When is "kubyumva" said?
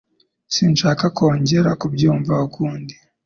1.81-2.33